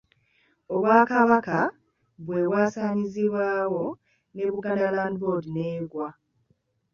[0.73, 1.59] Obwakabaka
[2.25, 3.83] bwe bwasaanyizibwawo
[4.33, 6.07] ne Buganda Land Board n'egwa.